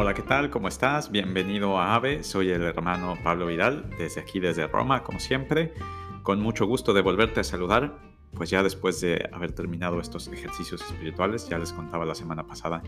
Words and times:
Hola, 0.00 0.14
¿qué 0.14 0.22
tal? 0.22 0.48
¿Cómo 0.48 0.68
estás? 0.68 1.10
Bienvenido 1.10 1.76
a 1.76 1.96
AVE. 1.96 2.22
Soy 2.22 2.50
el 2.50 2.62
hermano 2.62 3.18
Pablo 3.24 3.46
Vidal, 3.46 3.90
desde 3.98 4.20
aquí, 4.20 4.38
desde 4.38 4.68
Roma, 4.68 5.02
como 5.02 5.18
siempre. 5.18 5.74
Con 6.22 6.40
mucho 6.40 6.66
gusto 6.66 6.92
de 6.92 7.02
volverte 7.02 7.40
a 7.40 7.44
saludar, 7.44 7.98
pues 8.32 8.48
ya 8.48 8.62
después 8.62 9.00
de 9.00 9.28
haber 9.32 9.50
terminado 9.50 10.00
estos 10.00 10.28
ejercicios 10.28 10.82
espirituales, 10.82 11.48
ya 11.48 11.58
les 11.58 11.72
contaba 11.72 12.04
la 12.04 12.14
semana 12.14 12.46
pasada 12.46 12.80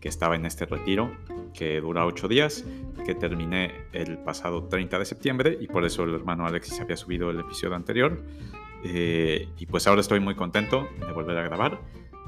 que 0.00 0.08
estaba 0.08 0.34
en 0.34 0.46
este 0.46 0.66
retiro, 0.66 1.16
que 1.54 1.80
dura 1.80 2.04
ocho 2.04 2.26
días, 2.26 2.64
que 3.06 3.14
terminé 3.14 3.86
el 3.92 4.18
pasado 4.18 4.64
30 4.64 4.98
de 4.98 5.04
septiembre 5.04 5.58
y 5.60 5.68
por 5.68 5.84
eso 5.84 6.02
el 6.02 6.14
hermano 6.16 6.44
Alexis 6.44 6.80
había 6.80 6.96
subido 6.96 7.30
el 7.30 7.38
episodio 7.38 7.76
anterior. 7.76 8.24
Eh, 8.82 9.48
y 9.56 9.66
pues 9.66 9.86
ahora 9.86 10.00
estoy 10.00 10.18
muy 10.18 10.34
contento 10.34 10.88
de 10.98 11.12
volver 11.12 11.38
a 11.38 11.42
grabar, 11.44 11.80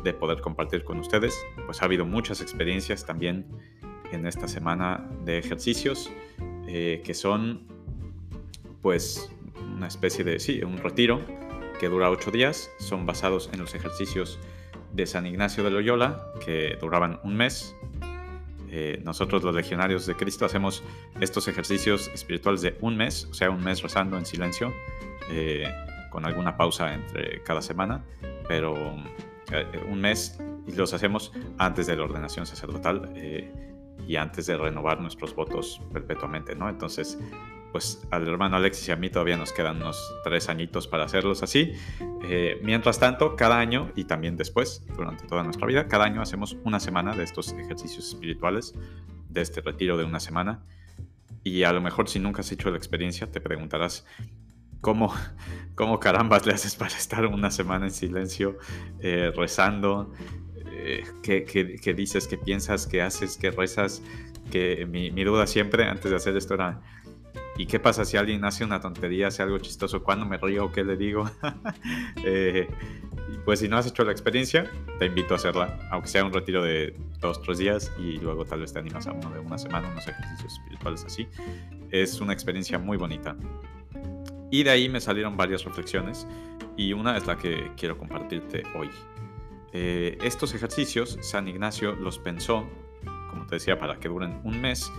de 0.04 0.14
poder 0.14 0.40
compartir 0.40 0.84
con 0.84 1.00
ustedes. 1.00 1.36
Pues 1.66 1.82
ha 1.82 1.86
habido 1.86 2.06
muchas 2.06 2.40
experiencias 2.40 3.04
también 3.04 3.44
en 4.12 4.26
esta 4.26 4.48
semana 4.48 5.08
de 5.24 5.38
ejercicios 5.38 6.10
eh, 6.66 7.02
que 7.04 7.14
son 7.14 7.62
pues 8.80 9.30
una 9.76 9.88
especie 9.88 10.24
de, 10.24 10.38
sí, 10.38 10.62
un 10.62 10.78
retiro 10.78 11.20
que 11.80 11.88
dura 11.88 12.10
ocho 12.10 12.30
días. 12.30 12.70
Son 12.78 13.06
basados 13.06 13.50
en 13.52 13.58
los 13.60 13.74
ejercicios 13.74 14.38
de 14.92 15.06
San 15.06 15.26
Ignacio 15.26 15.64
de 15.64 15.70
Loyola 15.70 16.26
que 16.44 16.76
duraban 16.80 17.18
un 17.24 17.36
mes. 17.36 17.74
Eh, 18.70 19.00
nosotros 19.04 19.42
los 19.42 19.52
legionarios 19.52 20.06
de 20.06 20.14
Cristo 20.14 20.44
hacemos 20.44 20.84
estos 21.20 21.48
ejercicios 21.48 22.08
espirituales 22.14 22.62
de 22.62 22.76
un 22.80 22.96
mes, 22.96 23.26
o 23.30 23.34
sea, 23.34 23.50
un 23.50 23.64
mes 23.64 23.82
rezando 23.82 24.16
en 24.16 24.24
silencio, 24.24 24.72
eh, 25.28 25.64
con 26.10 26.24
alguna 26.24 26.56
pausa 26.56 26.94
entre 26.94 27.42
cada 27.42 27.62
semana, 27.62 28.04
pero 28.46 28.74
un 29.90 30.00
mes 30.00 30.38
y 30.68 30.72
los 30.72 30.94
hacemos 30.94 31.32
antes 31.58 31.88
de 31.88 31.96
la 31.96 32.04
ordenación 32.04 32.46
sacerdotal 32.46 33.12
y 34.06 34.16
antes 34.16 34.46
de 34.46 34.56
renovar 34.56 35.00
nuestros 35.00 35.34
votos 35.34 35.80
perpetuamente, 35.92 36.54
¿no? 36.54 36.68
Entonces, 36.68 37.18
pues 37.72 38.06
al 38.10 38.26
hermano 38.26 38.56
Alexis 38.56 38.88
y 38.88 38.92
a 38.92 38.96
mí 38.96 39.10
todavía 39.10 39.36
nos 39.36 39.52
quedan 39.52 39.76
unos 39.76 40.14
tres 40.24 40.48
añitos 40.48 40.88
para 40.88 41.04
hacerlos 41.04 41.42
así. 41.42 41.72
Eh, 42.24 42.58
mientras 42.62 42.98
tanto, 42.98 43.36
cada 43.36 43.58
año 43.58 43.92
y 43.96 44.04
también 44.04 44.36
después, 44.36 44.84
durante 44.96 45.26
toda 45.26 45.42
nuestra 45.42 45.66
vida, 45.66 45.86
cada 45.86 46.04
año 46.04 46.20
hacemos 46.20 46.56
una 46.64 46.80
semana 46.80 47.14
de 47.14 47.24
estos 47.24 47.52
ejercicios 47.52 48.08
espirituales, 48.08 48.74
de 49.28 49.40
este 49.40 49.60
retiro 49.60 49.96
de 49.96 50.04
una 50.04 50.20
semana. 50.20 50.64
Y 51.42 51.62
a 51.62 51.72
lo 51.72 51.80
mejor 51.80 52.08
si 52.08 52.18
nunca 52.18 52.40
has 52.40 52.52
hecho 52.52 52.70
la 52.70 52.76
experiencia, 52.76 53.30
te 53.30 53.40
preguntarás, 53.40 54.04
¿cómo, 54.80 55.14
cómo 55.74 56.00
carambas 56.00 56.46
le 56.46 56.52
haces 56.52 56.74
para 56.76 56.96
estar 56.96 57.26
una 57.26 57.50
semana 57.50 57.86
en 57.86 57.92
silencio, 57.92 58.58
eh, 59.00 59.32
rezando? 59.34 60.12
Eh, 60.82 61.04
¿qué, 61.22 61.94
dices, 61.94 62.26
qué 62.26 62.38
piensas, 62.38 62.86
qué 62.86 63.02
haces, 63.02 63.36
qué 63.36 63.50
rezas? 63.50 64.02
Que 64.50 64.86
mi, 64.86 65.10
duda 65.24 65.46
siempre 65.46 65.84
antes 65.84 66.10
de 66.10 66.16
hacer 66.16 66.36
esto 66.36 66.54
era, 66.54 66.80
¿y 67.56 67.66
qué 67.66 67.78
pasa 67.78 68.04
si 68.04 68.16
alguien 68.16 68.44
hace 68.44 68.64
una 68.64 68.80
tontería, 68.80 69.28
hace 69.28 69.42
algo 69.42 69.58
chistoso? 69.58 70.02
¿Cuándo 70.02 70.26
me 70.26 70.38
río? 70.38 70.72
¿Qué 70.72 70.82
le 70.82 70.96
digo? 70.96 71.30
eh, 72.24 72.68
pues 73.44 73.60
si 73.60 73.68
no 73.68 73.76
has 73.76 73.86
hecho 73.86 74.04
la 74.04 74.12
experiencia, 74.12 74.70
te 74.98 75.06
invito 75.06 75.34
a 75.34 75.36
hacerla, 75.36 75.78
aunque 75.90 76.08
sea 76.08 76.24
un 76.24 76.32
retiro 76.32 76.62
de 76.62 76.94
dos, 77.20 77.40
tres 77.42 77.58
días 77.58 77.92
y 77.98 78.18
luego 78.18 78.44
tal 78.44 78.60
vez 78.60 78.72
te 78.72 78.78
animas 78.78 79.06
a 79.06 79.12
uno 79.12 79.30
de 79.30 79.40
una 79.40 79.58
semana, 79.58 79.88
unos 79.88 80.06
ejercicios 80.08 80.52
espirituales 80.54 81.04
así. 81.04 81.28
Es 81.90 82.20
una 82.20 82.32
experiencia 82.32 82.78
muy 82.78 82.96
bonita. 82.96 83.36
Y 84.50 84.64
de 84.64 84.70
ahí 84.70 84.88
me 84.88 85.00
salieron 85.00 85.36
varias 85.36 85.64
reflexiones 85.64 86.26
y 86.76 86.92
una 86.92 87.16
es 87.16 87.26
la 87.26 87.36
que 87.36 87.70
quiero 87.76 87.96
compartirte 87.96 88.62
hoy. 88.74 88.90
Eh, 89.72 90.18
estos 90.22 90.54
ejercicios 90.54 91.18
San 91.20 91.46
Ignacio 91.48 91.94
los 91.94 92.18
pensó, 92.18 92.68
como 93.30 93.46
te 93.46 93.56
decía, 93.56 93.78
para 93.78 93.98
que 93.98 94.08
duren 94.08 94.40
un 94.44 94.60
mes 94.60 94.92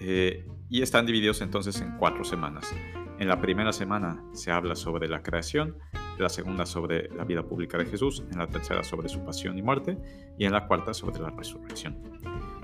eh, 0.00 0.44
y 0.68 0.82
están 0.82 1.06
divididos 1.06 1.40
entonces 1.40 1.80
en 1.80 1.96
cuatro 1.98 2.24
semanas. 2.24 2.74
En 3.18 3.28
la 3.28 3.40
primera 3.40 3.72
semana 3.72 4.22
se 4.32 4.50
habla 4.50 4.74
sobre 4.74 5.08
la 5.08 5.22
creación, 5.22 5.78
en 5.94 6.22
la 6.22 6.28
segunda 6.28 6.66
sobre 6.66 7.08
la 7.14 7.24
vida 7.24 7.42
pública 7.42 7.78
de 7.78 7.86
Jesús, 7.86 8.22
en 8.30 8.38
la 8.38 8.46
tercera 8.46 8.82
sobre 8.82 9.08
su 9.08 9.24
pasión 9.24 9.56
y 9.56 9.62
muerte 9.62 9.96
y 10.38 10.44
en 10.44 10.52
la 10.52 10.66
cuarta 10.66 10.92
sobre 10.92 11.20
la 11.20 11.30
resurrección. 11.30 11.96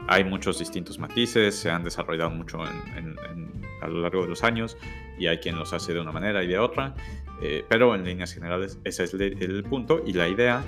Hay 0.08 0.24
muchos 0.24 0.58
distintos 0.58 0.98
matices, 0.98 1.54
se 1.54 1.70
han 1.70 1.84
desarrollado 1.84 2.30
mucho 2.30 2.60
a 2.60 3.86
lo 3.86 4.00
largo 4.00 4.22
de 4.22 4.28
los 4.28 4.42
años 4.42 4.76
y 5.18 5.26
hay 5.26 5.38
quien 5.38 5.56
los 5.56 5.72
hace 5.72 5.94
de 5.94 6.00
una 6.00 6.12
manera 6.12 6.42
y 6.42 6.48
de 6.48 6.58
otra, 6.58 6.94
eh, 7.40 7.64
pero 7.68 7.94
en 7.94 8.04
líneas 8.04 8.34
generales 8.34 8.78
ese 8.84 9.04
es 9.04 9.14
el 9.14 9.64
punto 9.64 10.02
y 10.04 10.12
la 10.12 10.28
idea 10.28 10.64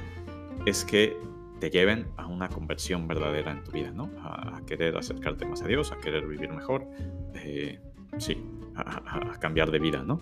es 0.67 0.85
que 0.85 1.17
te 1.61 1.71
lleven 1.71 2.07
a 2.17 2.27
una 2.27 2.49
conversión 2.49 3.07
verdadera 3.09 3.53
en 3.53 3.65
tu 3.65 3.73
vida, 3.73 3.91
¿no? 3.91 4.11
A, 4.23 4.61
querer 4.67 4.97
acercarte 4.97 5.47
más 5.47 5.63
a 5.63 5.67
Dios, 5.67 5.93
a 5.93 5.99
querer 5.99 6.27
vivir 6.27 6.51
mejor, 6.51 6.87
eh, 7.35 7.79
sí, 8.19 8.43
a, 8.77 9.39
cambiar 9.39 9.71
de 9.71 9.79
vida, 9.79 10.03
¿no? 10.03 10.21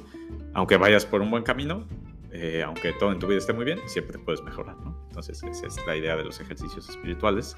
Aunque 0.54 0.76
vayas 0.76 1.06
por 1.06 1.20
un 1.20 1.30
buen 1.30 1.42
camino, 1.42 1.86
eh, 2.30 2.62
aunque 2.64 2.92
todo 2.92 3.12
en 3.12 3.18
tu 3.18 3.26
vida 3.26 3.38
esté 3.38 3.52
muy 3.52 3.64
bien, 3.64 3.78
siempre 3.86 4.18
puedes 4.18 4.42
mejorar, 4.42 4.76
¿no? 4.78 4.96
Entonces, 5.08 5.42
esa 5.42 5.66
es 5.66 5.86
la 5.86 5.96
idea 5.96 6.16
de 6.16 6.24
los 6.24 6.40
ejercicios 6.40 6.88
espirituales. 6.88 7.56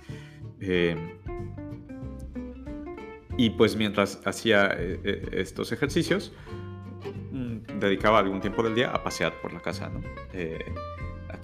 Eh, 0.60 1.18
y 3.36 3.50
pues 3.50 3.76
mientras 3.76 4.20
hacía 4.24 4.68
estos 5.32 5.72
ejercicios, 5.72 6.32
mm, 7.32 7.80
dedicaba 7.80 8.18
algún 8.18 8.40
tiempo 8.40 8.62
del 8.62 8.74
día 8.74 8.90
a 8.90 9.02
pasear 9.02 9.40
por 9.40 9.52
la 9.52 9.60
casa, 9.60 9.88
¿no? 9.88 10.00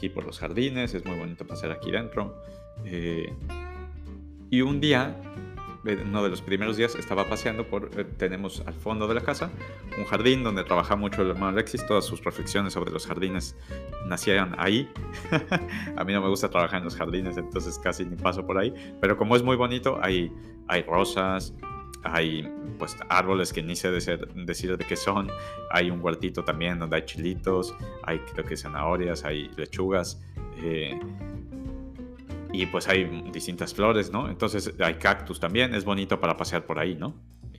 Por 0.09 0.25
los 0.25 0.39
jardines, 0.39 0.95
es 0.95 1.05
muy 1.05 1.19
bonito 1.19 1.47
pasar 1.47 1.71
aquí 1.73 1.91
dentro. 1.91 2.43
Eh, 2.85 3.33
y 4.51 4.63
un 4.63 4.81
día, 4.81 5.17
uno 5.85 6.23
de 6.23 6.29
los 6.29 6.43
primeros 6.43 6.77
días, 6.77 6.95
estaba 6.95 7.29
paseando 7.29 7.67
por, 7.67 7.91
eh, 7.97 8.05
tenemos 8.05 8.63
al 8.67 8.75
fondo 8.75 9.07
de 9.07 9.15
la 9.15 9.21
casa 9.21 9.51
un 9.99 10.05
jardín 10.05 10.43
donde 10.43 10.65
trabaja 10.65 10.97
mucho 10.97 11.23
el 11.23 11.31
hermano 11.31 11.49
Alexis, 11.49 11.87
todas 11.87 12.05
sus 12.05 12.23
reflexiones 12.25 12.73
sobre 12.73 12.91
los 12.91 13.07
jardines 13.07 13.57
nacían 14.07 14.55
ahí. 14.59 14.89
a 15.97 16.05
mí 16.05 16.13
no 16.13 16.21
me 16.21 16.29
gusta 16.29 16.49
trabajar 16.49 16.79
en 16.79 16.85
los 16.85 16.97
jardines, 16.97 17.37
entonces 17.37 17.79
casi 17.79 18.05
ni 18.05 18.17
paso 18.17 18.47
por 18.47 18.59
ahí, 18.59 18.75
pero 19.01 19.17
como 19.17 19.37
es 19.37 19.43
muy 19.43 19.57
bonito, 19.57 19.99
hay, 20.03 20.33
hay 20.69 20.83
rosas, 20.83 21.55
hay 22.03 22.51
pues 22.79 22.97
árboles 23.09 23.53
que 23.53 23.63
ni 23.63 23.77
sé 23.77 23.91
decir, 23.91 24.77
de 24.77 24.85
qué 24.87 24.97
son, 24.97 25.31
hay 25.71 25.91
un 25.91 26.03
huertito 26.03 26.45
también 26.45 26.79
donde 26.79 26.97
hay 26.97 27.05
chilitos, 27.05 27.75
hay 28.03 28.19
creo 28.21 28.45
que 28.45 28.57
zanahorias, 28.57 29.25
hay 29.25 29.51
lechugas, 29.57 30.23
eh, 30.63 30.99
y 32.53 32.67
pues 32.67 32.89
hay 32.89 33.05
distintas 33.33 33.75
flores, 33.75 34.11
¿no? 34.11 34.29
Entonces 34.29 34.75
hay 34.81 34.95
cactus 34.95 35.39
también, 35.39 35.75
es 35.75 35.85
bonito 35.85 36.19
para 36.19 36.37
pasear 36.37 36.65
por 36.65 36.79
ahí, 36.79 36.95
¿no? 36.95 37.15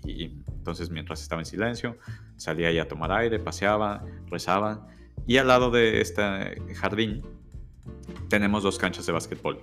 Y 0.05 0.25
entonces 0.47 0.89
mientras 0.89 1.21
estaba 1.21 1.41
en 1.41 1.45
silencio, 1.45 1.97
salía 2.35 2.67
ahí 2.67 2.79
a 2.79 2.87
tomar 2.87 3.11
aire, 3.11 3.39
paseaba, 3.39 4.03
rezaba, 4.27 4.87
y 5.27 5.37
al 5.37 5.47
lado 5.47 5.71
de 5.71 6.01
este 6.01 6.21
jardín 6.75 7.21
tenemos 8.27 8.63
dos 8.63 8.77
canchas 8.77 9.05
de 9.05 9.13
básquetbol. 9.13 9.61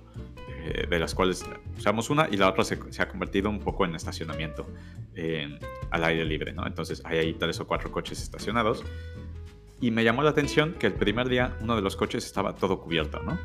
Eh, 0.71 0.85
de 0.87 0.99
las 0.99 1.15
cuales 1.15 1.43
usamos 1.77 2.11
una 2.11 2.27
y 2.29 2.37
la 2.37 2.47
otra 2.47 2.63
se, 2.63 2.77
ha 2.99 3.07
convertido 3.07 3.49
un 3.49 3.59
poco 3.59 3.85
en 3.85 3.95
estacionamiento 3.95 4.67
al 5.89 6.03
aire 6.03 6.25
libre, 6.25 6.53
¿no? 6.53 6.67
Entonces 6.67 7.01
hay 7.05 7.17
ahí 7.17 7.33
tres 7.33 7.59
o 7.59 7.65
cuatro 7.65 7.91
coches 7.91 8.21
estacionados 8.21 8.83
y 9.81 9.89
me 9.89 10.03
llamó 10.03 10.21
la 10.21 10.29
atención 10.29 10.73
que 10.73 10.87
el 10.87 10.93
primer 10.93 11.27
día 11.27 11.57
uno 11.61 11.75
de 11.75 11.81
los 11.81 11.95
coches 11.95 12.23
estaba 12.25 12.53
todo 12.53 12.79
cubierto, 12.79 13.19
¿no? 13.23 13.39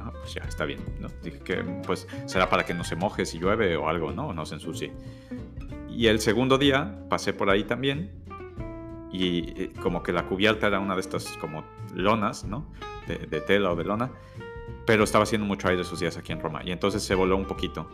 ah, 0.00 0.12
pues 0.20 0.34
ya, 0.34 0.42
está 0.42 0.64
bien, 0.64 0.80
¿no? 1.00 1.08
Dije 1.22 1.38
que 1.40 1.56
pues 1.86 2.08
será 2.24 2.48
para 2.48 2.64
que 2.64 2.72
no 2.72 2.82
se 2.82 2.96
moje 2.96 3.26
si 3.26 3.38
llueve 3.38 3.76
o 3.76 3.88
algo, 3.88 4.12
¿no? 4.12 4.28
O 4.28 4.32
no 4.32 4.46
se 4.46 4.54
ensucie. 4.54 4.92
Y 5.90 6.06
el 6.06 6.18
segundo 6.18 6.56
día 6.56 6.98
pasé 7.10 7.34
por 7.34 7.50
ahí 7.50 7.64
también 7.64 8.10
y 9.12 9.62
eh, 9.62 9.72
como 9.82 10.02
que 10.02 10.12
la 10.12 10.26
cubierta 10.26 10.66
era 10.68 10.80
una 10.80 10.94
de 10.94 11.02
estas 11.02 11.26
como 11.36 11.62
lonas, 11.94 12.44
¿no? 12.44 12.72
De, 13.06 13.18
de 13.18 13.40
tela 13.42 13.70
o 13.70 13.76
de 13.76 13.84
lona 13.84 14.10
pero 14.86 15.04
estaba 15.04 15.24
haciendo 15.24 15.46
mucho 15.46 15.68
aire 15.68 15.82
esos 15.82 16.00
días 16.00 16.16
aquí 16.16 16.32
en 16.32 16.40
Roma 16.40 16.62
y 16.64 16.70
entonces 16.70 17.02
se 17.02 17.14
voló 17.14 17.36
un 17.36 17.46
poquito. 17.46 17.88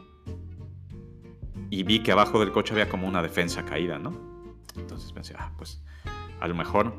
Y 1.70 1.84
vi 1.84 2.02
que 2.02 2.12
abajo 2.12 2.40
del 2.40 2.50
coche 2.50 2.72
había 2.72 2.88
como 2.88 3.06
una 3.06 3.22
defensa 3.22 3.64
caída, 3.64 3.98
¿no? 3.98 4.12
Entonces 4.76 5.12
pensé, 5.12 5.34
ah, 5.38 5.52
pues 5.56 5.82
a 6.40 6.48
lo 6.48 6.54
mejor 6.54 6.94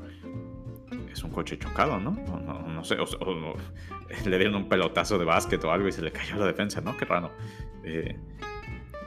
es 1.12 1.24
un 1.24 1.32
coche 1.32 1.58
chocado, 1.60 2.00
¿no? 2.00 2.12
No, 2.12 2.84
sé, 2.84 2.98
o, 3.00 3.56
le 4.26 4.38
dieron 4.38 4.56
un 4.56 4.70
pelotazo 4.70 5.18
de 5.18 5.26
básquet 5.26 5.64
o 5.66 5.72
algo 5.72 5.88
y 5.88 5.92
se 5.92 6.02
le 6.02 6.12
cayó 6.12 6.38
la 6.38 6.46
defensa, 6.46 6.80
¿no? 6.82 6.96
Qué 6.96 7.06
raro. 7.06 7.32
Eh, 7.84 8.18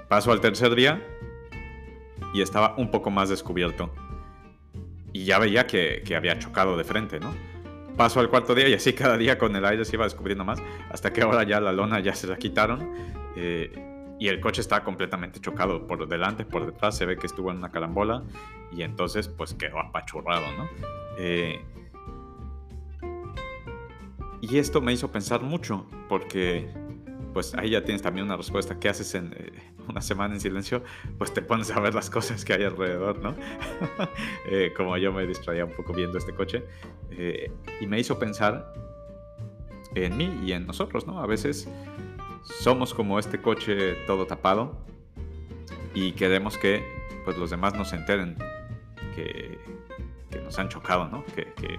paso 0.09 0.33
al 0.33 0.41
tercer 0.41 0.75
día 0.75 1.03
y 2.35 2.43
estaba 2.43 2.75
un 2.77 2.91
poco 2.91 3.11
más 3.11 3.31
descubierto. 3.31 3.91
Y 5.13 5.25
ya 5.25 5.39
veía 5.39 5.67
que, 5.67 6.03
que 6.05 6.17
había 6.17 6.39
chocado 6.39 6.77
de 6.77 6.85
frente, 6.85 7.21
¿no? 7.21 7.33
Paso 7.96 8.20
al 8.20 8.29
cuarto 8.29 8.55
día 8.55 8.69
y 8.69 8.75
así 8.75 8.93
cada 8.93 9.17
día 9.17 9.38
con 9.38 9.55
el 9.55 9.64
aire 9.64 9.85
se 9.85 9.96
iba 9.96 10.05
descubriendo 10.05 10.44
más, 10.44 10.61
hasta 10.91 11.12
que 11.12 11.23
ahora 11.23 11.44
ya 11.44 11.61
la 11.61 11.73
lona 11.73 12.00
ya 12.00 12.14
se 12.14 12.26
la 12.26 12.37
quitaron 12.37 12.91
eh, 13.37 13.73
y 14.19 14.29
el 14.29 14.41
coche 14.41 14.61
está 14.61 14.82
completamente 14.82 15.41
chocado 15.41 15.87
por 15.87 16.08
delante, 16.08 16.44
por 16.44 16.67
detrás, 16.67 16.96
se 16.96 17.06
ve 17.06 17.17
que 17.17 17.26
estuvo 17.26 17.50
en 17.50 17.58
una 17.58 17.70
carambola 17.70 18.23
y 18.73 18.82
entonces 18.82 19.29
pues 19.29 19.55
quedó 19.55 19.79
apachurrado, 19.79 20.46
¿no? 20.56 20.69
Eh, 21.19 21.64
y 24.41 24.58
esto 24.58 24.81
me 24.81 24.93
hizo 24.93 25.11
pensar 25.11 25.43
mucho 25.43 25.87
porque 26.08 26.69
pues 27.32 27.55
ahí 27.55 27.70
ya 27.70 27.85
tienes 27.85 28.02
también 28.02 28.26
una 28.26 28.37
respuesta. 28.37 28.79
¿Qué 28.79 28.88
haces 28.88 29.14
en 29.14 29.35
eh, 29.37 29.52
una 29.89 30.01
semana 30.01 30.35
en 30.35 30.41
silencio? 30.41 30.83
Pues 31.19 31.33
te 31.33 31.43
pones 31.43 31.71
a 31.71 31.81
ver 31.81 31.95
las 31.95 32.11
cosas 32.11 32.45
que 32.45 32.53
hay 32.55 32.65
alrededor, 32.65 33.19
¿no? 33.19 33.35
Eh, 34.47 34.73
como 34.77 34.97
yo 34.99 35.13
me 35.13 35.27
distraía 35.27 35.65
un 35.65 35.73
poco 35.73 35.93
viendo 35.93 36.19
este 36.19 36.35
coche. 36.35 36.65
Eh, 37.11 37.51
y 37.81 37.87
me 37.87 37.99
hizo 37.99 38.19
pensar 38.19 38.73
en 39.95 40.17
mí 40.17 40.41
y 40.45 40.53
en 40.53 40.67
nosotros, 40.67 41.07
¿no? 41.07 41.21
A 41.21 41.27
veces 41.27 41.69
somos 42.43 42.93
como 42.93 43.19
este 43.19 43.41
coche 43.41 43.95
todo 44.07 44.27
tapado 44.27 44.77
y 45.95 46.13
queremos 46.13 46.59
que 46.59 46.85
pues, 47.25 47.37
los 47.39 47.51
demás 47.51 47.75
nos 47.75 47.93
enteren 47.93 48.37
que, 49.15 49.59
nos 50.45 50.59
han 50.59 50.69
chocado, 50.69 51.09
¿no? 51.09 51.25
Que, 51.35 51.53
que 51.55 51.79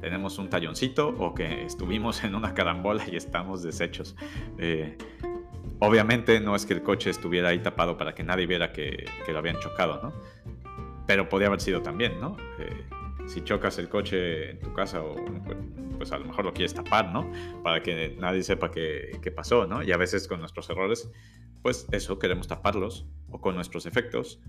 tenemos 0.00 0.38
un 0.38 0.48
talloncito 0.48 1.08
o 1.18 1.34
que 1.34 1.64
estuvimos 1.64 2.22
en 2.24 2.34
una 2.34 2.54
carambola 2.54 3.04
y 3.10 3.16
estamos 3.16 3.62
deshechos. 3.62 4.16
Eh, 4.58 4.96
obviamente 5.80 6.40
no 6.40 6.54
es 6.56 6.66
que 6.66 6.74
el 6.74 6.82
coche 6.82 7.10
estuviera 7.10 7.48
ahí 7.48 7.60
tapado 7.60 7.96
para 7.96 8.14
que 8.14 8.22
nadie 8.24 8.46
viera 8.46 8.72
que, 8.72 9.04
lo 9.28 9.38
habían 9.38 9.58
chocado, 9.60 10.00
¿no? 10.02 10.12
Pero 11.06 11.28
podría 11.28 11.48
haber 11.48 11.60
sido 11.60 11.82
también, 11.82 12.20
¿no? 12.20 12.36
Eh, 12.58 12.84
si 13.26 13.42
chocas 13.42 13.78
el 13.78 13.88
coche 13.88 14.50
en 14.50 14.60
tu 14.60 14.72
casa 14.72 15.02
o 15.02 15.14
pues 15.96 16.12
a 16.12 16.18
lo 16.18 16.26
mejor 16.26 16.44
lo 16.44 16.52
quieres 16.52 16.74
tapar, 16.74 17.12
¿no? 17.12 17.30
Para 17.62 17.82
que 17.82 18.16
nadie 18.18 18.42
sepa 18.42 18.70
qué, 18.70 19.18
qué 19.22 19.30
pasó, 19.30 19.66
¿no? 19.66 19.82
Y 19.82 19.92
a 19.92 19.96
veces 19.96 20.28
con 20.28 20.40
nuestros 20.40 20.70
errores, 20.70 21.10
pues 21.62 21.86
eso 21.90 22.18
queremos 22.18 22.46
taparlos 22.46 23.06
o 23.30 23.40
con 23.40 23.54
nuestros 23.54 23.84
efectos 23.86 24.40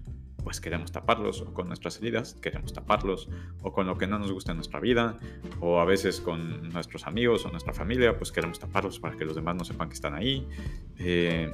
pues 0.43 0.59
queremos 0.61 0.91
taparlos, 0.91 1.41
o 1.41 1.53
con 1.53 1.67
nuestras 1.67 1.97
heridas 1.97 2.35
queremos 2.41 2.73
taparlos, 2.73 3.29
o 3.61 3.71
con 3.71 3.87
lo 3.87 3.97
que 3.97 4.07
no 4.07 4.19
nos 4.19 4.31
gusta 4.31 4.51
en 4.51 4.57
nuestra 4.57 4.79
vida, 4.79 5.17
o 5.59 5.79
a 5.79 5.85
veces 5.85 6.21
con 6.21 6.69
nuestros 6.69 7.07
amigos 7.07 7.45
o 7.45 7.51
nuestra 7.51 7.73
familia, 7.73 8.17
pues 8.17 8.31
queremos 8.31 8.59
taparlos 8.59 8.99
para 8.99 9.15
que 9.17 9.25
los 9.25 9.35
demás 9.35 9.55
no 9.55 9.65
sepan 9.65 9.89
que 9.89 9.95
están 9.95 10.13
ahí. 10.13 10.47
Eh, 10.97 11.53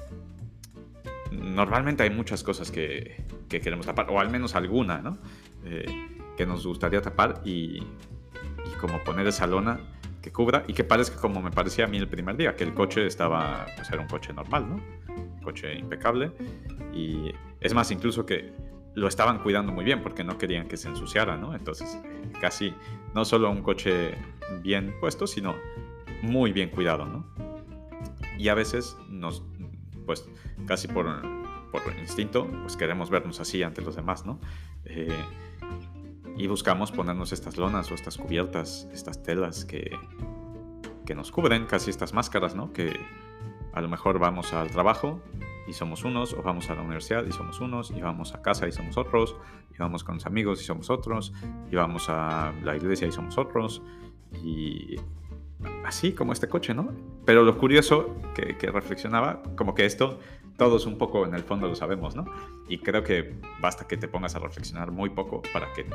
normalmente 1.32 2.04
hay 2.04 2.10
muchas 2.10 2.44
cosas 2.44 2.72
que, 2.72 3.24
queremos 3.50 3.86
tapar, 3.86 4.08
o 4.10 4.20
al 4.20 4.30
menos 4.30 4.56
alguna, 4.56 5.00
¿no? 5.00 5.18
Eh, 5.64 5.86
que 6.36 6.46
nos 6.46 6.66
gustaría 6.68 7.02
tapar 7.02 7.42
y, 7.46 7.82
como 8.82 9.02
poner 9.04 9.26
esa 9.28 9.48
lona 9.48 9.80
que 10.22 10.32
cubra 10.32 10.66
y 10.68 10.74
que 10.74 10.84
parezca 10.84 11.16
como 11.18 11.42
me 11.42 11.52
parecía 11.52 11.86
a 11.86 11.88
mí 11.88 11.98
el 11.98 12.08
primer 12.08 12.36
día, 12.36 12.56
que 12.56 12.64
el 12.64 12.74
coche 12.74 13.06
estaba, 13.06 13.66
pues 13.76 13.90
era 13.90 14.02
un 14.02 14.08
coche 14.08 14.34
normal, 14.34 14.70
¿no? 14.70 14.82
Coche 15.44 15.74
impecable. 15.78 16.32
Y 16.94 17.32
es 17.62 17.74
más, 17.74 17.92
incluso 17.92 18.26
que 18.26 18.52
lo 18.96 19.08
estaban 19.08 19.40
cuidando 19.40 19.72
muy 19.72 19.84
bien 19.84 20.02
porque 20.02 20.24
no 20.24 20.38
querían 20.38 20.68
que 20.68 20.78
se 20.78 20.88
ensuciara, 20.88 21.38
¿no? 21.38 21.54
Entonces, 21.54 22.00
casi 22.40 22.74
no 23.14 23.26
solo 23.26 23.52
un 23.52 23.62
coche 23.62 24.16
bien 24.62 24.96
puesto, 25.00 25.28
sino 25.28 25.56
muy 26.22 26.54
bien 26.54 26.70
cuidado, 26.70 27.06
¿no? 27.06 27.26
Y 28.38 28.48
a 28.48 28.56
veces 28.56 28.98
nos, 29.10 29.44
pues, 30.06 30.28
casi 30.66 30.88
por, 30.88 31.06
por 31.72 31.82
instinto, 32.00 32.48
pues 32.62 32.78
queremos 32.78 33.10
vernos 33.10 33.40
así 33.40 33.64
ante 33.64 33.82
los 33.82 33.96
demás, 33.96 34.26
¿no? 34.26 34.40
Eh, 34.86 35.24
y 36.38 36.48
buscamos 36.48 36.92
ponernos 36.92 37.34
estas 37.34 37.58
lonas 37.58 37.92
o 37.92 37.96
estas 37.96 38.18
cubiertas, 38.18 38.88
estas 38.94 39.24
telas 39.24 39.66
que, 39.66 39.92
que 41.06 41.16
nos 41.16 41.32
cubren, 41.32 41.66
casi 41.66 41.90
estas 41.90 42.14
máscaras, 42.14 42.56
¿no? 42.56 42.72
Que 42.72 42.98
a 43.74 43.82
lo 43.82 43.90
mejor 43.90 44.20
vamos 44.20 44.54
al 44.54 44.70
trabajo 44.72 45.22
y 45.68 45.74
somos 45.74 46.04
unos, 46.04 46.34
o 46.34 46.42
vamos 46.42 46.70
a 46.70 46.76
la 46.76 46.82
universidad 46.82 47.26
y 47.26 47.32
somos 47.32 47.60
unos, 47.60 47.92
y 47.92 48.02
vamos 48.02 48.34
a 48.34 48.42
casa 48.42 48.68
y 48.68 48.72
somos 48.72 48.98
otros, 48.98 49.36
y 49.74 49.78
vamos 49.78 50.04
con 50.04 50.16
los 50.16 50.26
amigos 50.26 50.62
y 50.62 50.66
somos 50.66 50.90
otros, 50.90 51.34
y 51.72 51.76
vamos 51.76 52.10
a 52.10 52.54
la 52.64 52.76
iglesia 52.76 53.08
y 53.08 53.12
somos 53.12 53.38
otros, 53.38 53.82
y 54.44 54.96
así 55.86 56.14
como 56.14 56.34
este 56.34 56.48
coche, 56.48 56.74
¿no? 56.74 56.92
Pero 57.26 57.44
lo 57.44 57.58
curioso 57.58 58.16
que, 58.34 58.58
que 58.58 58.72
reflexionaba, 58.72 59.42
como 59.56 59.74
que 59.74 59.86
esto 59.86 60.20
todos 60.58 60.86
un 60.86 60.98
poco 60.98 61.26
en 61.26 61.34
el 61.34 61.44
fondo 61.44 61.68
lo 61.68 61.76
sabemos, 61.76 62.16
¿no? 62.16 62.26
Y 62.70 62.78
creo 62.78 63.04
que 63.04 63.36
basta 63.60 63.88
que 63.88 63.98
te 63.98 64.08
pongas 64.08 64.36
a 64.36 64.40
reflexionar 64.40 64.92
muy 64.92 65.10
poco 65.10 65.42
para 65.54 65.74
que 65.74 65.86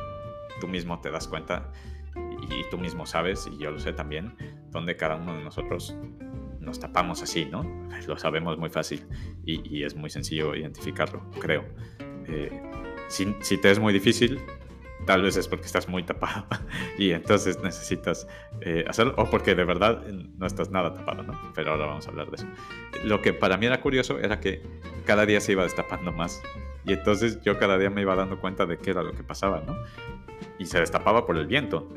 tú 0.60 0.68
mismo 0.68 1.00
te 1.00 1.10
das 1.10 1.28
cuenta 1.28 1.72
y 2.14 2.68
tú 2.70 2.78
mismo 2.78 3.06
sabes, 3.06 3.48
y 3.50 3.58
yo 3.58 3.70
lo 3.70 3.78
sé 3.78 3.92
también, 3.92 4.34
donde 4.70 4.96
cada 4.96 5.16
uno 5.16 5.34
de 5.34 5.44
nosotros 5.44 5.96
nos 6.70 6.78
tapamos 6.78 7.20
así, 7.22 7.46
¿no? 7.46 7.62
Lo 8.06 8.16
sabemos 8.16 8.56
muy 8.58 8.70
fácil 8.70 9.04
y, 9.44 9.82
es 9.82 9.94
muy 9.94 10.08
sencillo 10.08 10.54
identificarlo, 10.54 11.28
creo. 11.40 11.64
Eh, 12.26 12.62
si, 13.08 13.26
te 13.58 13.70
es 13.70 13.80
muy 13.80 13.92
difícil, 13.92 14.40
tal 15.04 15.22
vez 15.22 15.36
es 15.36 15.48
porque 15.48 15.66
estás 15.66 15.88
muy 15.88 16.04
tapado 16.04 16.46
y 16.98 17.10
entonces 17.10 17.60
necesitas 17.60 18.28
eh, 18.60 18.84
hacerlo, 18.88 19.14
o 19.16 19.28
porque 19.28 19.54
de 19.56 19.64
verdad 19.64 20.02
no 20.06 20.46
estás 20.46 20.70
nada 20.70 20.94
tapado, 20.94 21.24
¿no? 21.24 21.38
Pero 21.54 21.72
ahora 21.72 21.86
vamos 21.86 22.06
a 22.06 22.10
hablar 22.10 22.30
de 22.30 22.36
eso. 22.36 22.46
Lo 23.04 23.20
que 23.20 23.32
para 23.32 23.56
mí 23.56 23.66
era 23.66 23.80
curioso 23.80 24.20
era 24.20 24.38
que 24.38 24.62
cada 25.04 25.26
día 25.26 25.40
se 25.40 25.52
iba 25.52 25.64
destapando 25.64 26.12
más 26.12 26.40
y 26.84 26.92
entonces 26.92 27.40
yo 27.42 27.58
cada 27.58 27.78
día 27.78 27.90
me 27.90 28.00
iba 28.02 28.14
dando 28.14 28.40
cuenta 28.40 28.64
de 28.64 28.78
qué 28.78 28.90
era 28.90 29.02
lo 29.02 29.12
que 29.12 29.24
pasaba, 29.24 29.62
¿no? 29.66 29.76
Y 30.58 30.66
se 30.66 30.78
destapaba 30.78 31.26
por 31.26 31.36
el 31.36 31.46
viento. 31.46 31.88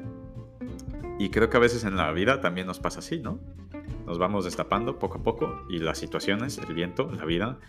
Y 1.20 1.30
creo 1.30 1.50
que 1.50 1.58
a 1.58 1.60
veces 1.60 1.84
en 1.84 1.96
la 1.96 2.12
vida 2.12 2.42
también 2.42 2.66
nos 2.66 2.80
pasa 2.80 3.00
así, 3.00 3.20
¿no? 3.20 3.40
Nos 4.06 4.18
vamos 4.18 4.46
destapando 4.46 5.00
poco 5.00 5.20
a 5.20 5.24
poco 5.24 5.66
y 5.70 5.80
las 5.80 5.98
situaciones, 5.98 6.58
el 6.58 6.74
viento, 6.74 7.10
la 7.12 7.26
vida, 7.26 7.60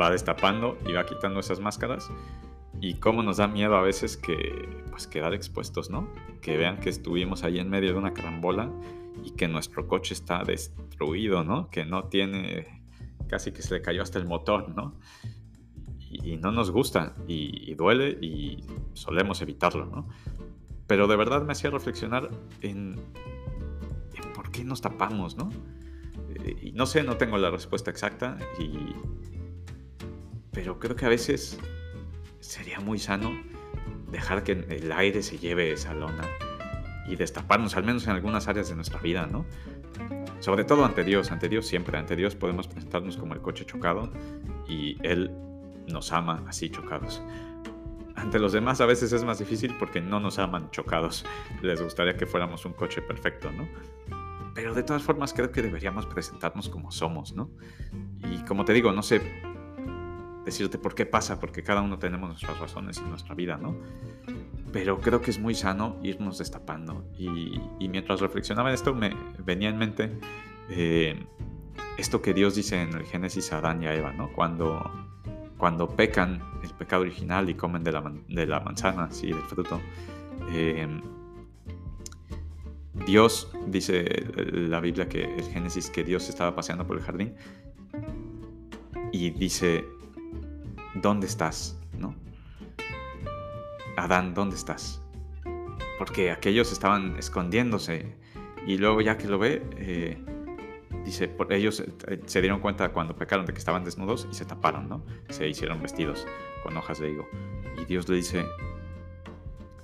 va 0.00 0.10
destapando 0.10 0.78
y 0.86 0.92
va 0.92 1.06
quitando 1.06 1.40
esas 1.40 1.60
máscaras. 1.60 2.10
Y 2.80 2.94
cómo 2.94 3.22
nos 3.22 3.36
da 3.36 3.46
miedo 3.46 3.76
a 3.76 3.82
veces 3.82 4.16
que, 4.16 4.82
pues, 4.90 5.06
quedar 5.06 5.34
expuestos, 5.34 5.90
¿no? 5.90 6.08
Que 6.40 6.56
vean 6.56 6.80
que 6.80 6.88
estuvimos 6.88 7.44
ahí 7.44 7.58
en 7.58 7.70
medio 7.70 7.92
de 7.92 7.98
una 7.98 8.12
carambola 8.12 8.70
y 9.22 9.32
que 9.32 9.46
nuestro 9.46 9.86
coche 9.86 10.14
está 10.14 10.42
destruido, 10.42 11.44
¿no? 11.44 11.68
Que 11.70 11.84
no 11.84 12.04
tiene, 12.04 12.82
casi 13.28 13.52
que 13.52 13.62
se 13.62 13.74
le 13.74 13.82
cayó 13.82 14.02
hasta 14.02 14.18
el 14.18 14.26
motor, 14.26 14.68
¿no? 14.70 14.98
Y, 16.10 16.36
no 16.36 16.52
nos 16.52 16.70
gusta 16.70 17.14
y, 17.26 17.70
y 17.70 17.74
duele 17.74 18.18
y 18.20 18.64
solemos 18.92 19.40
evitarlo, 19.42 19.86
¿no? 19.86 20.08
Pero 20.86 21.06
de 21.06 21.16
verdad 21.16 21.42
me 21.42 21.52
hacía 21.52 21.70
reflexionar 21.70 22.30
en 22.60 22.96
qué 24.52 24.64
nos 24.64 24.80
tapamos, 24.80 25.36
no? 25.36 25.50
Eh, 26.44 26.56
y 26.62 26.72
no 26.72 26.86
sé, 26.86 27.02
no 27.02 27.16
tengo 27.16 27.38
la 27.38 27.50
respuesta 27.50 27.90
exacta, 27.90 28.38
y... 28.58 28.94
pero 30.52 30.78
creo 30.78 30.94
que 30.94 31.06
a 31.06 31.08
veces 31.08 31.58
sería 32.40 32.80
muy 32.80 32.98
sano 32.98 33.32
dejar 34.10 34.44
que 34.44 34.52
el 34.52 34.92
aire 34.92 35.22
se 35.22 35.38
lleve 35.38 35.72
esa 35.72 35.94
lona 35.94 36.28
y 37.08 37.16
destaparnos, 37.16 37.76
al 37.76 37.84
menos 37.84 38.04
en 38.04 38.10
algunas 38.10 38.46
áreas 38.48 38.68
de 38.68 38.76
nuestra 38.76 39.00
vida, 39.00 39.26
¿no? 39.26 39.44
Sobre 40.40 40.64
todo 40.64 40.84
ante 40.84 41.04
Dios, 41.04 41.30
ante 41.30 41.48
Dios 41.48 41.66
siempre, 41.66 41.96
ante 41.98 42.16
Dios 42.16 42.34
podemos 42.34 42.66
presentarnos 42.68 43.16
como 43.16 43.34
el 43.34 43.40
coche 43.40 43.64
chocado 43.64 44.10
y 44.68 44.96
Él 45.02 45.30
nos 45.86 46.12
ama 46.12 46.44
así 46.48 46.68
chocados. 46.68 47.22
Ante 48.16 48.38
los 48.38 48.52
demás 48.52 48.80
a 48.80 48.86
veces 48.86 49.12
es 49.12 49.24
más 49.24 49.38
difícil 49.38 49.74
porque 49.78 50.00
no 50.00 50.20
nos 50.20 50.38
aman 50.38 50.70
chocados. 50.70 51.24
Les 51.62 51.80
gustaría 51.80 52.16
que 52.16 52.26
fuéramos 52.26 52.64
un 52.66 52.72
coche 52.72 53.02
perfecto, 53.02 53.50
¿no? 53.52 53.68
Pero 54.54 54.74
de 54.74 54.82
todas 54.82 55.02
formas 55.02 55.32
creo 55.32 55.50
que 55.50 55.62
deberíamos 55.62 56.06
presentarnos 56.06 56.68
como 56.68 56.90
somos, 56.90 57.34
¿no? 57.34 57.50
Y 58.30 58.44
como 58.44 58.64
te 58.64 58.72
digo, 58.72 58.92
no 58.92 59.02
sé 59.02 59.20
decirte 60.44 60.78
por 60.78 60.94
qué 60.94 61.06
pasa, 61.06 61.38
porque 61.38 61.62
cada 61.62 61.82
uno 61.82 61.98
tenemos 61.98 62.28
nuestras 62.28 62.58
razones 62.58 62.98
en 62.98 63.08
nuestra 63.10 63.34
vida, 63.34 63.56
¿no? 63.56 63.76
Pero 64.72 65.00
creo 65.00 65.20
que 65.20 65.30
es 65.30 65.38
muy 65.38 65.54
sano 65.54 65.98
irnos 66.02 66.38
destapando. 66.38 67.04
Y, 67.18 67.60
mientras 67.88 68.20
reflexionaba 68.20 68.70
en 68.70 68.74
esto, 68.74 68.94
me 68.94 69.14
venía 69.44 69.68
en 69.68 69.78
mente 69.78 70.18
eh, 70.70 71.26
esto 71.98 72.22
que 72.22 72.32
Dios 72.32 72.54
dice 72.54 72.80
en 72.82 72.94
el 72.94 73.04
Génesis 73.04 73.52
a 73.52 73.58
Adán 73.58 73.82
y 73.82 73.86
a 73.86 73.94
Eva, 73.94 74.12
¿no? 74.12 74.32
Cuando, 74.32 74.90
cuando 75.58 75.88
pecan 75.88 76.42
el 76.62 76.70
pecado 76.70 77.02
original 77.02 77.48
y 77.50 77.54
comen 77.54 77.84
de 77.84 77.92
la, 77.92 78.12
de 78.28 78.46
la 78.46 78.60
manzana, 78.60 79.10
sí, 79.10 79.28
del 79.28 79.42
fruto. 79.42 79.80
Eh, 80.50 80.88
Dios, 83.06 83.50
dice 83.66 84.26
la 84.52 84.80
Biblia 84.80 85.08
que 85.08 85.24
el 85.24 85.44
Génesis, 85.44 85.90
que 85.90 86.04
Dios 86.04 86.28
estaba 86.28 86.54
paseando 86.54 86.86
por 86.86 86.96
el 86.96 87.02
jardín 87.02 87.34
y 89.12 89.30
dice, 89.30 89.84
¿dónde 90.94 91.26
estás? 91.26 91.78
¿No? 91.98 92.14
Adán, 93.96 94.34
¿dónde 94.34 94.56
estás? 94.56 95.02
Porque 95.98 96.30
aquellos 96.30 96.72
estaban 96.72 97.16
escondiéndose 97.18 98.16
y 98.66 98.78
luego 98.78 99.00
ya 99.00 99.18
que 99.18 99.26
lo 99.26 99.38
ve, 99.38 99.62
eh, 99.76 100.18
dice, 101.04 101.28
por 101.28 101.52
ellos 101.52 101.80
eh, 101.80 102.20
se 102.26 102.40
dieron 102.40 102.60
cuenta 102.60 102.90
cuando 102.90 103.16
pecaron 103.16 103.46
de 103.46 103.52
que 103.52 103.58
estaban 103.58 103.84
desnudos 103.84 104.28
y 104.30 104.34
se 104.34 104.44
taparon, 104.44 104.88
¿no? 104.88 105.04
Se 105.28 105.48
hicieron 105.48 105.82
vestidos 105.82 106.26
con 106.62 106.76
hojas 106.76 107.00
de 107.00 107.10
higo. 107.10 107.28
Y 107.80 107.84
Dios 107.84 108.08
le 108.08 108.16
dice, 108.16 108.44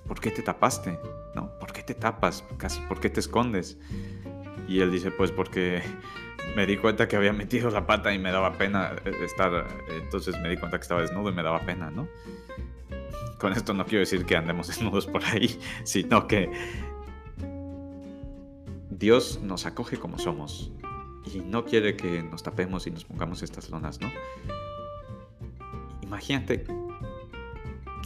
¿por 0.09 0.21
qué 0.21 0.31
te 0.31 0.43
tapaste? 0.43 0.99
¿No? 1.35 1.57
¿Por 1.61 1.73
qué 1.73 1.83
te 1.83 1.95
tapas? 1.95 2.43
Casi, 2.57 2.81
¿por 2.83 2.99
qué 2.99 3.11
te 3.11 3.21
escondes? 3.21 3.79
Y 4.67 4.81
él 4.81 4.91
dice, 4.91 5.11
pues 5.11 5.31
porque 5.31 5.83
me 6.57 6.67
di 6.67 6.79
cuenta 6.79 7.07
que 7.07 7.17
había 7.17 7.33
metido 7.33 7.71
la 7.71 7.87
pata 7.87 8.13
y 8.13 8.19
me 8.19 8.33
daba 8.33 8.55
pena 8.55 8.97
estar, 9.25 9.69
entonces 9.91 10.41
me 10.41 10.49
di 10.49 10.57
cuenta 10.57 10.79
que 10.79 10.83
estaba 10.83 11.03
desnudo 11.03 11.31
y 11.31 11.35
me 11.35 11.43
daba 11.43 11.61
pena, 11.61 11.91
¿no? 11.91 12.09
Con 13.39 13.53
esto 13.53 13.73
no 13.75 13.85
quiero 13.85 14.01
decir 14.01 14.25
que 14.25 14.35
andemos 14.35 14.67
desnudos 14.69 15.07
por 15.07 15.25
ahí, 15.25 15.61
sino 15.85 16.27
que 16.27 16.51
Dios 18.91 19.41
nos 19.43 19.67
acoge 19.67 19.99
como 19.99 20.19
somos 20.19 20.73
y 21.33 21.41
no 21.41 21.65
quiere 21.65 21.97
que 21.97 22.23
nos 22.23 22.43
tapemos 22.43 22.87
y 22.87 22.91
nos 22.91 23.05
pongamos 23.05 23.43
estas 23.43 23.71
lonas, 23.71 24.01
¿no? 24.01 24.11
Imagínate 26.03 26.65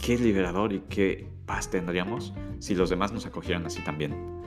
qué 0.03 0.17
liberador 0.17 0.73
y 0.73 0.81
qué 0.81 1.27
paz 1.53 1.69
tendríamos 1.69 2.33
si 2.57 2.73
los 2.73 2.89
demás 2.89 3.11
nos 3.11 3.27
acogieran 3.27 3.63
así 3.67 3.79
también. 3.83 4.41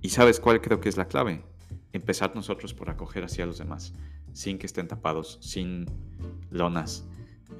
¿Y 0.00 0.08
sabes 0.08 0.40
cuál 0.40 0.60
creo 0.60 0.80
que 0.80 0.88
es 0.88 0.96
la 0.96 1.04
clave? 1.04 1.44
Empezar 1.92 2.34
nosotros 2.34 2.74
por 2.74 2.90
acoger 2.90 3.22
así 3.22 3.42
a 3.42 3.46
los 3.46 3.58
demás, 3.58 3.94
sin 4.32 4.58
que 4.58 4.66
estén 4.66 4.88
tapados, 4.88 5.38
sin 5.40 5.86
lonas. 6.50 7.06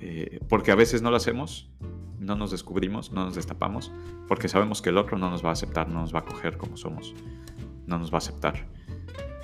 Eh, 0.01 0.41
porque 0.49 0.73
a 0.73 0.75
veces 0.75 1.01
no 1.01 1.13
lo 1.13 1.17
hacemos, 1.17 1.71
no 2.19 2.35
nos 2.35 2.51
descubrimos, 2.51 3.13
no 3.13 3.25
nos 3.25 3.37
destapamos, 3.37 3.93
porque 4.27 4.49
sabemos 4.49 4.83
que 4.83 4.89
el 4.89 4.99
otro 4.99 5.17
no 5.17 5.31
nos 5.31 5.45
va 5.45 5.51
a 5.51 5.53
aceptar, 5.53 5.89
no 5.89 6.01
nos 6.01 6.13
va 6.13 6.19
a 6.19 6.23
acoger 6.23 6.59
como 6.59 6.77
somos, 6.77 7.15
no 7.87 8.01
nos 8.01 8.11
va 8.11 8.17
a 8.17 8.19
aceptar, 8.19 8.67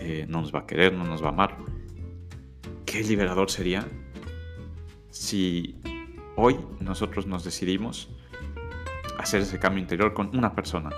eh, 0.00 0.26
no 0.28 0.40
nos 0.40 0.52
va 0.52 0.60
a 0.60 0.66
querer, 0.66 0.92
no 0.94 1.04
nos 1.04 1.22
va 1.22 1.26
a 1.26 1.32
amar. 1.32 1.58
Qué 2.84 3.04
liberador 3.04 3.52
sería 3.52 3.86
si 5.10 5.80
hoy 6.34 6.56
nosotros 6.80 7.24
nos 7.28 7.44
decidimos 7.44 8.08
hacer 9.18 9.42
ese 9.42 9.58
cambio 9.58 9.82
interior 9.82 10.14
con 10.14 10.34
una 10.37 10.54
persona. 10.54 10.90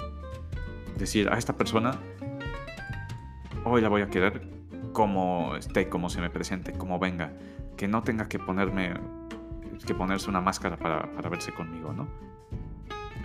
Decir 0.96 1.28
a 1.30 1.38
esta 1.38 1.56
persona, 1.56 1.98
hoy 3.64 3.80
la 3.80 3.88
voy 3.88 4.02
a 4.02 4.08
querer 4.08 4.48
como 4.92 5.56
esté, 5.56 5.88
como 5.88 6.10
se 6.10 6.20
me 6.20 6.30
presente, 6.30 6.72
como 6.72 6.98
venga, 6.98 7.32
que 7.76 7.88
no 7.88 8.02
tenga 8.02 8.28
que 8.28 8.38
ponerme, 8.38 8.94
que 9.86 9.94
ponerse 9.94 10.28
una 10.28 10.40
máscara 10.40 10.76
para, 10.76 11.10
para 11.12 11.28
verse 11.28 11.52
conmigo, 11.52 11.92
¿no? 11.92 12.08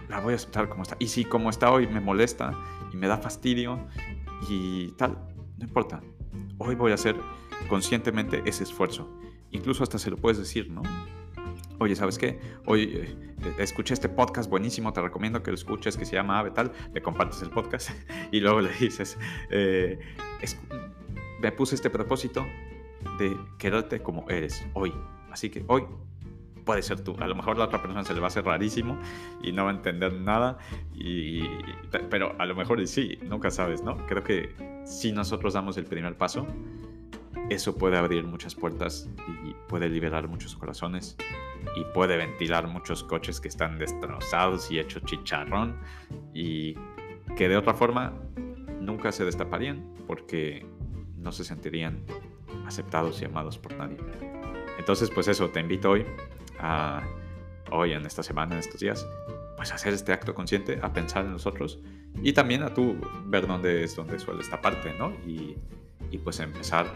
La 0.09 0.21
voy 0.21 0.33
a 0.33 0.35
aceptar 0.37 0.69
como 0.69 0.83
está. 0.83 0.95
Y 0.99 1.07
si 1.07 1.25
como 1.25 1.49
está 1.49 1.71
hoy 1.71 1.87
me 1.87 1.99
molesta 1.99 2.53
y 2.93 2.97
me 2.97 3.07
da 3.07 3.17
fastidio 3.17 3.87
y 4.49 4.91
tal, 4.91 5.17
no 5.57 5.65
importa. 5.65 6.01
Hoy 6.57 6.75
voy 6.75 6.91
a 6.91 6.95
hacer 6.95 7.15
conscientemente 7.67 8.41
ese 8.45 8.63
esfuerzo. 8.63 9.09
Incluso 9.51 9.83
hasta 9.83 9.97
se 9.97 10.09
lo 10.09 10.17
puedes 10.17 10.37
decir, 10.37 10.69
¿no? 10.69 10.83
Oye, 11.77 11.95
¿sabes 11.95 12.17
qué? 12.17 12.39
Hoy 12.65 12.83
eh, 12.95 13.55
escuché 13.59 13.93
este 13.93 14.07
podcast 14.07 14.49
buenísimo, 14.49 14.93
te 14.93 15.01
recomiendo 15.01 15.43
que 15.43 15.51
lo 15.51 15.55
escuches, 15.55 15.97
que 15.97 16.05
se 16.05 16.15
llama 16.15 16.39
Ave 16.39 16.51
tal, 16.51 16.71
le 16.93 17.01
compartes 17.01 17.41
el 17.41 17.49
podcast 17.49 17.89
y 18.31 18.39
luego 18.39 18.61
le 18.61 18.71
dices, 18.79 19.17
eh, 19.49 19.99
me 21.41 21.51
puse 21.51 21.75
este 21.75 21.89
propósito 21.89 22.45
de 23.19 23.35
quedarte 23.57 24.01
como 24.01 24.25
eres 24.29 24.65
hoy. 24.73 24.93
Así 25.29 25.49
que 25.49 25.65
hoy 25.67 25.83
puede 26.63 26.81
ser 26.81 27.01
tú. 27.01 27.15
A 27.19 27.27
lo 27.27 27.35
mejor 27.35 27.57
la 27.57 27.65
otra 27.65 27.81
persona 27.81 28.05
se 28.05 28.13
le 28.13 28.21
va 28.21 28.27
a 28.27 28.29
hacer 28.29 28.45
rarísimo 28.45 28.97
y 29.43 29.51
no 29.51 29.65
va 29.65 29.71
a 29.71 29.73
entender 29.73 30.13
nada, 30.13 30.57
y, 30.93 31.41
pero 32.09 32.35
a 32.39 32.45
lo 32.45 32.55
mejor 32.55 32.85
sí, 32.87 33.19
nunca 33.23 33.51
sabes, 33.51 33.83
¿no? 33.83 33.97
Creo 34.07 34.23
que 34.23 34.55
si 34.85 35.11
nosotros 35.11 35.53
damos 35.53 35.75
el 35.77 35.85
primer 35.85 36.17
paso, 36.17 36.47
eso 37.49 37.75
puede 37.77 37.97
abrir 37.97 38.23
muchas 38.23 38.55
puertas 38.55 39.07
y 39.45 39.53
puede 39.67 39.89
liberar 39.89 40.27
muchos 40.27 40.55
corazones 40.55 41.15
y 41.75 41.83
puede 41.93 42.17
ventilar 42.17 42.67
muchos 42.67 43.03
coches 43.03 43.39
que 43.39 43.47
están 43.47 43.77
destrozados 43.77 44.71
y 44.71 44.79
hechos 44.79 45.03
chicharrón 45.03 45.77
y 46.33 46.75
que 47.35 47.49
de 47.49 47.57
otra 47.57 47.73
forma 47.73 48.13
nunca 48.79 49.11
se 49.11 49.25
destaparían 49.25 49.83
porque 50.07 50.65
no 51.17 51.31
se 51.31 51.43
sentirían 51.43 52.03
aceptados 52.65 53.21
y 53.21 53.25
amados 53.25 53.57
por 53.57 53.73
nadie. 53.75 53.97
Entonces, 54.77 55.09
pues 55.09 55.27
eso, 55.27 55.49
te 55.49 55.59
invito 55.59 55.91
hoy 55.91 56.05
a 56.59 57.03
hoy 57.71 57.93
en 57.93 58.05
esta 58.05 58.23
semana, 58.23 58.53
en 58.53 58.59
estos 58.59 58.79
días, 58.79 59.07
pues 59.57 59.71
hacer 59.71 59.93
este 59.93 60.13
acto 60.13 60.33
consciente, 60.35 60.79
a 60.81 60.93
pensar 60.93 61.25
en 61.25 61.31
nosotros 61.31 61.79
y 62.21 62.33
también 62.33 62.63
a 62.63 62.73
tú 62.73 62.95
ver 63.25 63.47
dónde 63.47 63.83
es 63.83 63.95
donde 63.95 64.19
suele 64.19 64.41
esta 64.41 64.61
parte, 64.61 64.93
¿no? 64.97 65.11
Y, 65.27 65.57
y 66.15 66.17
pues 66.17 66.39
empezar 66.39 66.87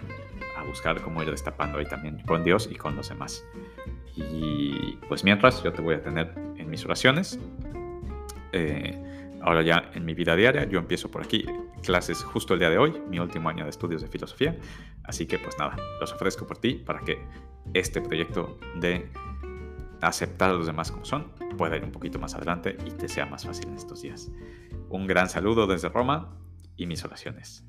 a 0.58 0.64
buscar 0.64 1.02
cómo 1.02 1.22
ir 1.22 1.30
destapando 1.30 1.78
ahí 1.78 1.86
también 1.86 2.22
con 2.26 2.44
Dios 2.44 2.70
y 2.72 2.76
con 2.76 2.96
los 2.96 3.10
demás. 3.10 3.46
Y 4.16 4.98
pues 5.08 5.24
mientras 5.24 5.62
yo 5.62 5.74
te 5.74 5.82
voy 5.82 5.96
a 5.96 6.02
tener 6.02 6.34
en 6.58 6.70
mis 6.70 6.86
oraciones. 6.86 7.38
Eh, 8.52 8.98
ahora 9.42 9.62
ya 9.62 9.92
en 9.94 10.06
mi 10.06 10.14
vida 10.14 10.36
diaria, 10.36 10.68
yo 10.68 10.80
empiezo 10.80 11.12
por 11.12 11.24
aquí 11.24 11.46
clases 11.84 12.24
justo 12.24 12.54
el 12.54 12.60
día 12.60 12.70
de 12.70 12.78
hoy, 12.78 12.94
mi 13.10 13.20
último 13.20 13.50
año 13.50 13.66
de 13.66 13.70
estudios 13.70 14.02
de 14.02 14.08
filosofía. 14.08 14.58
Así 15.04 15.26
que 15.28 15.38
pues 15.38 15.58
nada, 15.60 15.76
los 16.00 16.14
ofrezco 16.14 16.48
por 16.48 16.58
ti 16.58 16.76
para 16.76 17.02
que 17.02 17.20
este 17.74 18.02
proyecto 18.02 18.58
de 18.80 19.10
aceptar 20.02 20.52
a 20.52 20.54
los 20.54 20.66
demás 20.66 20.92
como 20.92 21.04
son 21.04 21.34
pueda 21.58 21.76
ir 21.76 21.84
un 21.84 21.92
poquito 21.92 22.20
más 22.20 22.36
adelante 22.36 22.78
y 22.86 22.92
te 22.92 23.10
sea 23.10 23.26
más 23.26 23.46
fácil 23.46 23.68
en 23.68 23.76
estos 23.76 24.02
días. 24.02 24.32
Un 24.88 25.08
gran 25.08 25.30
saludo 25.30 25.68
desde 25.68 25.90
Roma 25.90 26.38
y 26.78 26.86
mis 26.86 27.04
oraciones. 27.04 27.69